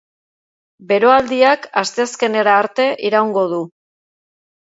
[0.91, 3.63] Beroaldiak asteazkenera arte iraungo du.